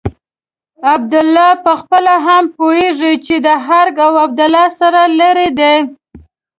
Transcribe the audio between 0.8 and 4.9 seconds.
عبدالله پخپله هم پوهېږي چې ارګ او عبدالله